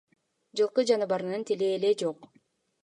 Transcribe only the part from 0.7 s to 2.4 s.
жаныбарынын тили эле жок.